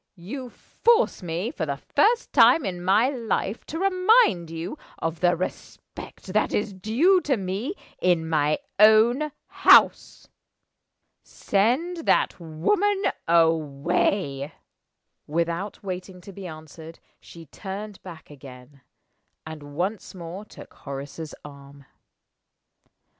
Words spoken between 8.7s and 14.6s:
own house. Send that woman away."